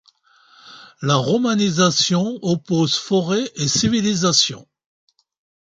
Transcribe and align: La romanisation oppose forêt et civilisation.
La 1.03 1.15
romanisation 1.17 2.39
oppose 2.41 2.95
forêt 2.95 3.51
et 3.57 3.67
civilisation. 3.67 4.67